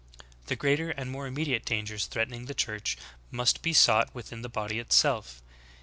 The 0.47 0.55
greater 0.55 0.89
and 0.89 1.11
more 1.11 1.27
im 1.27 1.35
mediate 1.35 1.63
dangers 1.63 2.07
threatening 2.07 2.47
the 2.47 2.55
Church 2.55 2.97
must 3.29 3.61
be 3.61 3.71
sought 3.71 4.15
within 4.15 4.41
the 4.41 4.49
body 4.49 4.79
itself. 4.79 5.43